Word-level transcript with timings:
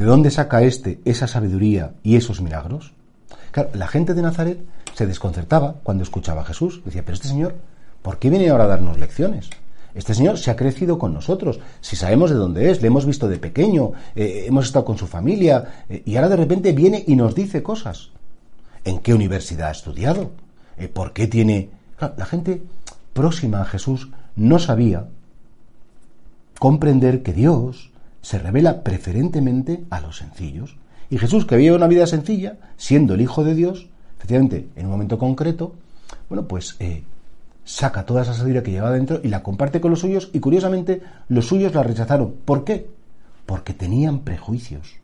¿De 0.00 0.06
dónde 0.06 0.30
saca 0.30 0.62
este 0.62 0.98
esa 1.04 1.26
sabiduría 1.26 1.92
y 2.02 2.16
esos 2.16 2.40
milagros? 2.40 2.94
Claro, 3.50 3.68
la 3.74 3.86
gente 3.86 4.14
de 4.14 4.22
Nazaret 4.22 4.58
se 4.94 5.06
desconcertaba 5.06 5.74
cuando 5.82 6.02
escuchaba 6.02 6.40
a 6.40 6.44
Jesús. 6.46 6.80
Decía, 6.86 7.02
pero 7.04 7.16
este 7.16 7.28
señor, 7.28 7.56
¿por 8.00 8.18
qué 8.18 8.30
viene 8.30 8.48
ahora 8.48 8.64
a 8.64 8.68
darnos 8.68 8.98
lecciones? 8.98 9.50
Este 9.94 10.14
señor 10.14 10.38
se 10.38 10.50
ha 10.50 10.56
crecido 10.56 10.98
con 10.98 11.12
nosotros, 11.12 11.60
si 11.82 11.96
sabemos 11.96 12.30
de 12.30 12.36
dónde 12.36 12.70
es, 12.70 12.80
le 12.80 12.86
hemos 12.86 13.04
visto 13.04 13.28
de 13.28 13.36
pequeño, 13.36 13.92
eh, 14.16 14.44
hemos 14.46 14.64
estado 14.64 14.86
con 14.86 14.96
su 14.96 15.06
familia, 15.06 15.84
eh, 15.90 16.02
y 16.06 16.16
ahora 16.16 16.30
de 16.30 16.36
repente 16.36 16.72
viene 16.72 17.04
y 17.06 17.14
nos 17.14 17.34
dice 17.34 17.62
cosas. 17.62 18.08
¿En 18.86 19.00
qué 19.00 19.12
universidad 19.12 19.68
ha 19.68 19.72
estudiado? 19.72 20.30
Eh, 20.78 20.88
¿Por 20.88 21.12
qué 21.12 21.26
tiene...? 21.26 21.68
la 22.16 22.24
gente 22.24 22.62
próxima 23.12 23.60
a 23.60 23.66
Jesús 23.66 24.08
no 24.34 24.58
sabía 24.58 25.08
comprender 26.58 27.22
que 27.22 27.34
Dios 27.34 27.89
se 28.22 28.38
revela 28.38 28.82
preferentemente 28.82 29.84
a 29.90 30.00
los 30.00 30.18
sencillos. 30.18 30.76
Y 31.08 31.18
Jesús, 31.18 31.44
que 31.46 31.54
había 31.54 31.74
una 31.74 31.88
vida 31.88 32.06
sencilla, 32.06 32.56
siendo 32.76 33.14
el 33.14 33.20
Hijo 33.20 33.44
de 33.44 33.54
Dios, 33.54 33.88
efectivamente, 34.18 34.68
en 34.76 34.86
un 34.86 34.92
momento 34.92 35.18
concreto, 35.18 35.74
bueno, 36.28 36.46
pues 36.46 36.76
saca 37.64 38.04
toda 38.04 38.22
esa 38.22 38.34
sabiduría 38.34 38.62
que 38.62 38.72
lleva 38.72 38.90
dentro 38.90 39.20
y 39.22 39.28
la 39.28 39.42
comparte 39.42 39.80
con 39.80 39.90
los 39.90 40.00
suyos 40.00 40.30
y 40.32 40.40
curiosamente 40.40 41.02
los 41.28 41.46
suyos 41.46 41.74
la 41.74 41.82
rechazaron. 41.82 42.34
¿Por 42.44 42.64
qué? 42.64 42.90
Porque 43.46 43.74
tenían 43.74 44.20
prejuicios. 44.20 44.96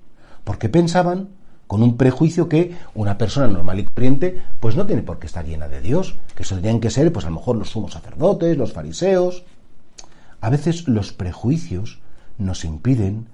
Porque 0.44 0.68
pensaban 0.68 1.28
con 1.66 1.82
un 1.82 1.96
prejuicio 1.96 2.48
que 2.48 2.76
una 2.94 3.18
persona 3.18 3.48
normal 3.48 3.80
y 3.80 3.84
corriente 3.84 4.40
pues 4.60 4.76
no 4.76 4.86
tiene 4.86 5.02
por 5.02 5.18
qué 5.18 5.26
estar 5.26 5.44
llena 5.44 5.68
de 5.68 5.80
Dios, 5.80 6.16
que 6.34 6.44
eso 6.44 6.54
tendrían 6.54 6.80
que 6.80 6.90
ser 6.90 7.12
pues 7.12 7.24
a 7.24 7.30
lo 7.30 7.36
mejor 7.36 7.56
los 7.56 7.70
sumos 7.70 7.92
sacerdotes, 7.92 8.56
los 8.56 8.72
fariseos. 8.72 9.44
A 10.40 10.50
veces 10.50 10.86
los 10.86 11.12
prejuicios 11.12 12.00
nos 12.38 12.64
impiden 12.64 13.26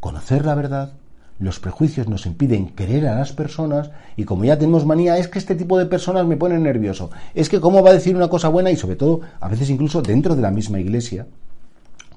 conocer 0.00 0.44
la 0.44 0.54
verdad, 0.54 0.92
los 1.38 1.60
prejuicios 1.60 2.08
nos 2.08 2.26
impiden 2.26 2.70
querer 2.70 3.06
a 3.06 3.16
las 3.16 3.32
personas 3.32 3.90
y 4.16 4.24
como 4.24 4.44
ya 4.44 4.58
tenemos 4.58 4.84
manía, 4.84 5.18
es 5.18 5.28
que 5.28 5.38
este 5.38 5.54
tipo 5.54 5.78
de 5.78 5.86
personas 5.86 6.26
me 6.26 6.36
ponen 6.36 6.62
nervioso. 6.62 7.10
Es 7.34 7.48
que 7.48 7.60
cómo 7.60 7.82
va 7.82 7.90
a 7.90 7.94
decir 7.94 8.16
una 8.16 8.28
cosa 8.28 8.48
buena 8.48 8.70
y 8.70 8.76
sobre 8.76 8.96
todo, 8.96 9.20
a 9.40 9.48
veces 9.48 9.70
incluso 9.70 10.02
dentro 10.02 10.34
de 10.34 10.42
la 10.42 10.50
misma 10.50 10.80
iglesia, 10.80 11.26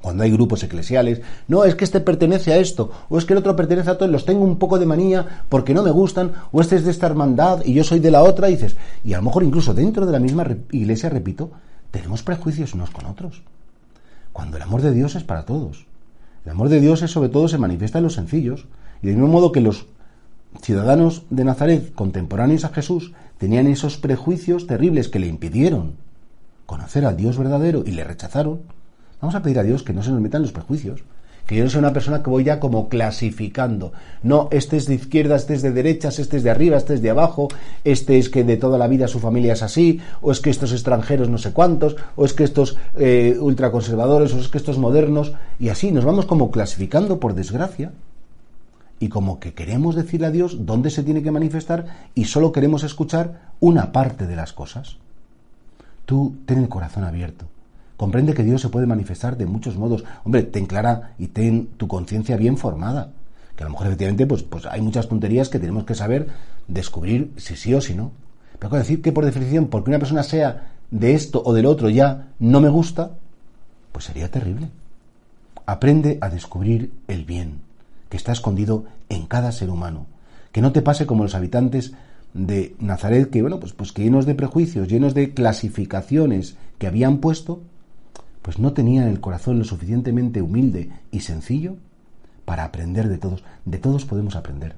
cuando 0.01 0.23
hay 0.23 0.31
grupos 0.31 0.63
eclesiales, 0.63 1.21
no, 1.47 1.63
es 1.63 1.75
que 1.75 1.83
este 1.83 1.99
pertenece 1.99 2.51
a 2.51 2.57
esto, 2.57 2.91
o 3.09 3.19
es 3.19 3.25
que 3.25 3.33
el 3.33 3.39
otro 3.39 3.55
pertenece 3.55 3.91
a 3.91 3.97
todo, 3.97 4.09
los 4.09 4.25
tengo 4.25 4.43
un 4.43 4.57
poco 4.57 4.79
de 4.79 4.87
manía 4.87 5.43
porque 5.47 5.75
no 5.75 5.83
me 5.83 5.91
gustan, 5.91 6.31
o 6.51 6.59
este 6.59 6.75
es 6.75 6.85
de 6.85 6.91
esta 6.91 7.05
hermandad 7.05 7.61
y 7.63 7.73
yo 7.73 7.83
soy 7.83 7.99
de 7.99 8.09
la 8.09 8.23
otra, 8.23 8.47
dices, 8.47 8.75
y 9.03 9.13
a 9.13 9.17
lo 9.17 9.23
mejor 9.23 9.43
incluso 9.43 9.75
dentro 9.75 10.07
de 10.07 10.11
la 10.11 10.19
misma 10.19 10.47
iglesia, 10.71 11.09
repito, 11.09 11.51
tenemos 11.91 12.23
prejuicios 12.23 12.73
unos 12.73 12.89
con 12.89 13.05
otros. 13.05 13.43
Cuando 14.33 14.57
el 14.57 14.63
amor 14.63 14.81
de 14.81 14.93
Dios 14.93 15.15
es 15.15 15.23
para 15.23 15.45
todos. 15.45 15.85
El 16.45 16.51
amor 16.51 16.69
de 16.69 16.79
Dios 16.79 17.01
es 17.03 17.11
sobre 17.11 17.29
todo 17.29 17.47
se 17.47 17.57
manifiesta 17.57 17.99
en 17.99 18.03
los 18.03 18.13
sencillos, 18.13 18.67
y 19.01 19.07
del 19.07 19.17
mismo 19.17 19.31
modo 19.31 19.51
que 19.51 19.61
los 19.61 19.85
ciudadanos 20.61 21.23
de 21.29 21.45
Nazaret 21.45 21.93
contemporáneos 21.93 22.65
a 22.65 22.69
Jesús 22.69 23.13
tenían 23.37 23.67
esos 23.67 23.97
prejuicios 23.97 24.67
terribles 24.67 25.07
que 25.07 25.19
le 25.19 25.27
impidieron 25.27 25.95
conocer 26.65 27.05
al 27.05 27.17
Dios 27.17 27.37
verdadero 27.37 27.83
y 27.85 27.91
le 27.91 28.03
rechazaron, 28.03 28.61
vamos 29.21 29.35
a 29.35 29.41
pedir 29.41 29.59
a 29.59 29.63
Dios 29.63 29.83
que 29.83 29.93
no 29.93 30.03
se 30.03 30.11
nos 30.11 30.21
metan 30.21 30.41
los 30.41 30.51
prejuicios, 30.51 31.03
que 31.51 31.57
yo 31.57 31.69
sea 31.69 31.79
una 31.79 31.91
persona 31.91 32.23
que 32.23 32.29
voy 32.29 32.45
ya 32.45 32.61
como 32.61 32.87
clasificando. 32.87 33.91
No, 34.23 34.47
este 34.51 34.77
es 34.77 34.85
de 34.85 34.95
izquierda, 34.95 35.35
este 35.35 35.53
es 35.53 35.61
de 35.61 35.73
derechas, 35.73 36.17
este 36.17 36.37
es 36.37 36.43
de 36.43 36.49
arriba, 36.49 36.77
este 36.77 36.93
es 36.93 37.01
de 37.01 37.09
abajo, 37.09 37.49
este 37.83 38.17
es 38.19 38.29
que 38.29 38.45
de 38.45 38.55
toda 38.55 38.77
la 38.77 38.87
vida 38.87 39.09
su 39.09 39.19
familia 39.19 39.51
es 39.51 39.61
así, 39.61 39.99
o 40.21 40.31
es 40.31 40.39
que 40.39 40.49
estos 40.49 40.71
extranjeros 40.71 41.27
no 41.27 41.37
sé 41.37 41.51
cuántos, 41.51 41.97
o 42.15 42.23
es 42.23 42.31
que 42.31 42.45
estos 42.45 42.77
eh, 42.97 43.35
ultraconservadores, 43.37 44.33
o 44.33 44.39
es 44.39 44.47
que 44.47 44.59
estos 44.59 44.77
modernos, 44.77 45.33
y 45.59 45.67
así 45.67 45.91
nos 45.91 46.05
vamos 46.05 46.25
como 46.25 46.51
clasificando 46.51 47.19
por 47.19 47.33
desgracia 47.33 47.91
y 49.01 49.09
como 49.09 49.41
que 49.41 49.53
queremos 49.53 49.95
decirle 49.95 50.27
a 50.27 50.31
Dios 50.31 50.65
dónde 50.65 50.89
se 50.89 51.03
tiene 51.03 51.21
que 51.21 51.31
manifestar 51.31 52.07
y 52.15 52.25
solo 52.25 52.53
queremos 52.53 52.85
escuchar 52.85 53.51
una 53.59 53.91
parte 53.91 54.25
de 54.25 54.37
las 54.37 54.53
cosas. 54.53 54.99
Tú 56.05 56.37
ten 56.45 56.59
el 56.59 56.69
corazón 56.69 57.03
abierto. 57.03 57.45
Comprende 58.01 58.33
que 58.33 58.41
Dios 58.43 58.59
se 58.61 58.69
puede 58.69 58.87
manifestar 58.87 59.37
de 59.37 59.45
muchos 59.45 59.77
modos. 59.77 60.03
Hombre, 60.23 60.41
ten 60.41 60.65
clara 60.65 61.13
y 61.19 61.27
ten 61.27 61.67
tu 61.77 61.87
conciencia 61.87 62.35
bien 62.35 62.57
formada. 62.57 63.11
Que 63.55 63.61
a 63.61 63.67
lo 63.67 63.73
mejor 63.73 63.85
efectivamente 63.85 64.25
pues, 64.25 64.41
pues 64.41 64.65
hay 64.65 64.81
muchas 64.81 65.07
tonterías 65.07 65.49
que 65.49 65.59
tenemos 65.59 65.83
que 65.83 65.93
saber 65.93 66.29
descubrir 66.67 67.31
si 67.37 67.55
sí 67.55 67.75
o 67.75 67.79
si 67.79 67.93
no. 67.93 68.11
Pero 68.57 68.75
decir 68.75 69.03
que 69.03 69.11
por 69.11 69.23
definición, 69.23 69.67
porque 69.67 69.91
una 69.91 69.99
persona 69.99 70.23
sea 70.23 70.71
de 70.89 71.13
esto 71.13 71.43
o 71.45 71.53
del 71.53 71.67
otro 71.67 71.91
ya 71.91 72.29
no 72.39 72.59
me 72.59 72.69
gusta, 72.69 73.11
pues 73.91 74.05
sería 74.05 74.31
terrible. 74.31 74.69
Aprende 75.67 76.17
a 76.21 76.29
descubrir 76.29 76.91
el 77.07 77.23
bien 77.23 77.61
que 78.09 78.17
está 78.17 78.31
escondido 78.31 78.85
en 79.09 79.27
cada 79.27 79.51
ser 79.51 79.69
humano. 79.69 80.07
Que 80.51 80.63
no 80.63 80.71
te 80.71 80.81
pase 80.81 81.05
como 81.05 81.21
los 81.21 81.35
habitantes 81.35 81.93
de 82.33 82.75
Nazaret, 82.79 83.29
que 83.29 83.43
bueno, 83.43 83.59
pues, 83.59 83.73
pues 83.73 83.91
que 83.91 84.01
llenos 84.01 84.25
de 84.25 84.33
prejuicios, 84.33 84.87
llenos 84.87 85.13
de 85.13 85.35
clasificaciones 85.35 86.55
que 86.79 86.87
habían 86.87 87.19
puesto, 87.19 87.61
pues 88.41 88.59
no 88.59 88.73
tenían 88.73 89.07
el 89.07 89.19
corazón 89.19 89.59
lo 89.59 89.65
suficientemente 89.65 90.41
humilde 90.41 90.91
y 91.11 91.21
sencillo 91.21 91.75
para 92.45 92.63
aprender 92.63 93.07
de 93.07 93.17
todos. 93.17 93.43
De 93.65 93.77
todos 93.77 94.05
podemos 94.05 94.35
aprender. 94.35 94.75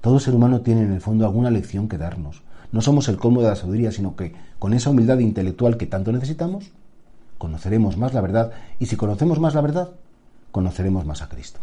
Todo 0.00 0.20
ser 0.20 0.34
humano 0.34 0.60
tiene 0.60 0.82
en 0.82 0.92
el 0.92 1.00
fondo 1.00 1.24
alguna 1.24 1.50
lección 1.50 1.88
que 1.88 1.98
darnos. 1.98 2.42
No 2.72 2.80
somos 2.80 3.08
el 3.08 3.16
colmo 3.16 3.42
de 3.42 3.48
la 3.48 3.56
sabiduría, 3.56 3.92
sino 3.92 4.16
que 4.16 4.34
con 4.58 4.74
esa 4.74 4.90
humildad 4.90 5.18
intelectual 5.18 5.76
que 5.76 5.86
tanto 5.86 6.12
necesitamos, 6.12 6.72
conoceremos 7.38 7.96
más 7.96 8.12
la 8.12 8.20
verdad 8.20 8.52
y 8.78 8.86
si 8.86 8.96
conocemos 8.96 9.40
más 9.40 9.54
la 9.54 9.60
verdad, 9.60 9.90
conoceremos 10.50 11.06
más 11.06 11.22
a 11.22 11.28
Cristo. 11.28 11.60